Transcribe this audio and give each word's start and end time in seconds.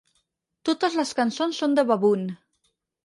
Totes 0.69 0.95
les 1.01 1.11
cançons 1.19 1.59
són 1.65 1.77
de 1.81 1.85
Baboon. 1.93 2.25